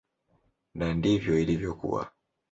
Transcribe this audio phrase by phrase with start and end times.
[0.75, 2.11] Na ndivyo ilivyokuwa.